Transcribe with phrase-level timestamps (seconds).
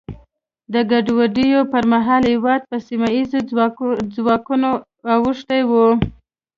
[0.73, 3.39] د ګډوډیو پر مهال هېواد په سیمه ییزو
[4.19, 4.69] ځواکونو
[5.15, 5.71] اوښتی و.